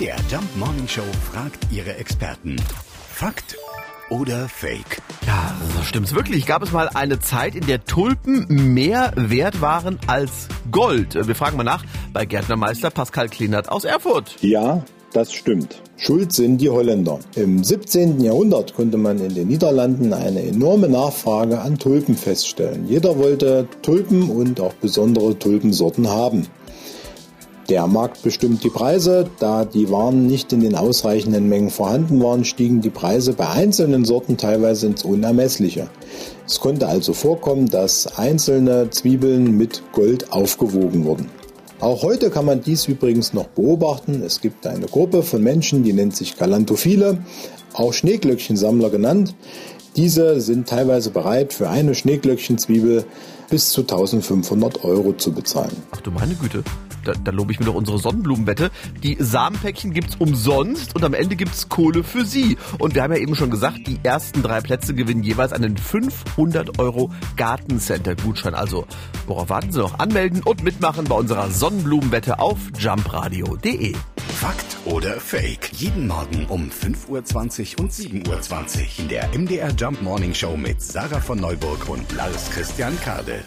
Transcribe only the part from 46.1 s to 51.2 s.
sich Galantophile, auch Schneeglöckchensammler genannt. Diese sind teilweise